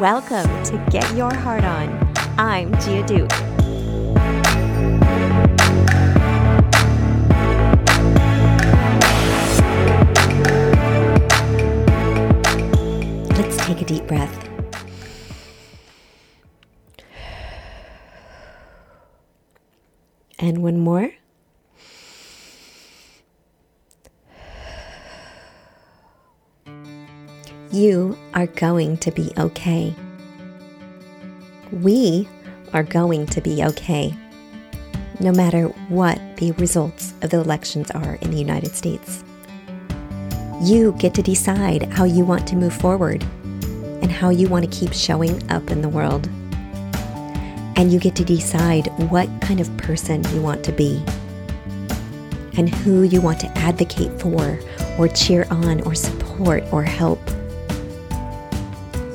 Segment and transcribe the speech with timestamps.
[0.00, 2.12] Welcome to Get Your Heart On.
[2.38, 3.28] I'm Gia Duke.
[13.36, 14.48] Let's take a deep breath.
[20.38, 21.10] And one more.
[27.70, 29.94] You are going to be okay.
[31.70, 32.26] We
[32.72, 34.14] are going to be okay,
[35.20, 39.22] no matter what the results of the elections are in the United States.
[40.62, 43.22] You get to decide how you want to move forward
[44.00, 46.26] and how you want to keep showing up in the world.
[47.76, 51.04] And you get to decide what kind of person you want to be
[52.56, 54.58] and who you want to advocate for
[54.98, 57.20] or cheer on or support or help.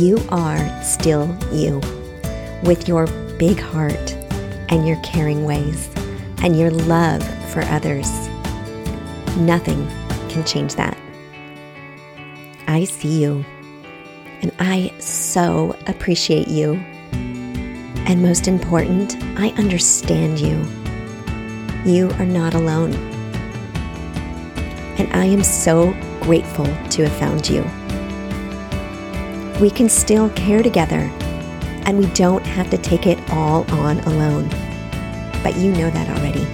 [0.00, 1.78] You are still you
[2.62, 3.06] with your
[3.36, 4.14] big heart
[4.70, 5.90] and your caring ways
[6.42, 8.10] and your love for others.
[9.36, 9.86] Nothing
[10.30, 10.96] can change that.
[12.66, 13.44] I see you
[14.40, 16.76] and I so appreciate you.
[17.12, 20.66] And most important, I understand you.
[21.84, 22.94] You are not alone.
[24.96, 27.70] And I am so grateful to have found you
[29.60, 31.10] we can still care together
[31.84, 34.48] and we don't have to take it all on alone.
[35.42, 36.46] But you know that already.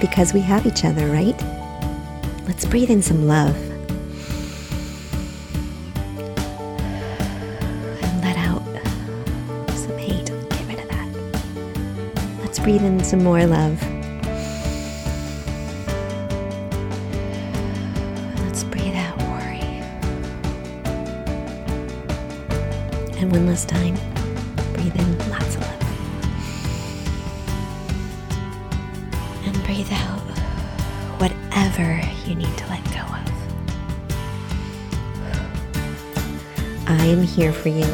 [0.00, 1.40] Because we have each other, right?
[2.46, 3.56] Let's breathe in some love.
[8.02, 8.62] And let out
[9.76, 10.26] some hate.
[10.26, 11.08] Get rid of that.
[12.40, 13.93] Let's breathe in some more love.
[23.16, 23.94] And one last time,
[24.74, 25.82] breathe in lots of love.
[29.46, 30.20] And breathe out
[31.20, 33.30] whatever you need to let go of.
[36.86, 37.84] I am here for you,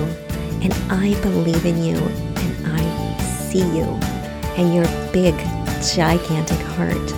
[0.62, 3.98] and I believe in you, and I see you
[4.56, 5.34] and your big,
[5.94, 7.10] gigantic heart.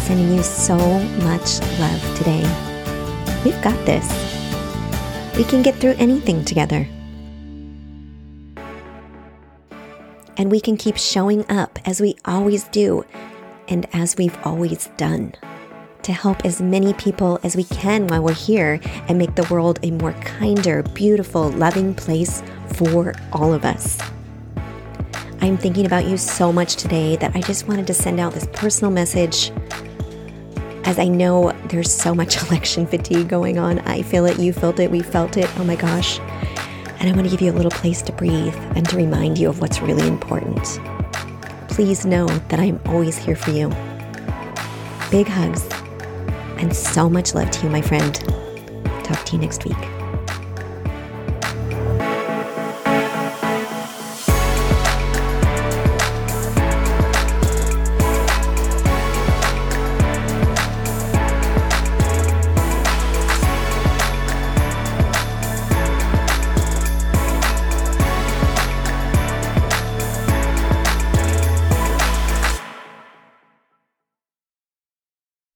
[0.00, 0.76] Sending you so
[1.24, 2.44] much love today.
[3.44, 4.37] We've got this.
[5.38, 6.88] We can get through anything together.
[10.36, 13.04] And we can keep showing up as we always do
[13.68, 15.34] and as we've always done
[16.02, 19.78] to help as many people as we can while we're here and make the world
[19.84, 22.42] a more kinder, beautiful, loving place
[22.74, 23.96] for all of us.
[25.40, 28.48] I'm thinking about you so much today that I just wanted to send out this
[28.52, 29.52] personal message
[30.88, 33.80] as I know there's so much election fatigue going on.
[33.80, 35.46] I feel it, you felt it, we felt it.
[35.58, 36.18] Oh my gosh.
[36.98, 39.50] And I want to give you a little place to breathe and to remind you
[39.50, 40.80] of what's really important.
[41.68, 43.68] Please know that I'm always here for you.
[45.10, 45.68] Big hugs
[46.56, 48.14] and so much love to you, my friend.
[49.04, 49.97] Talk to you next week.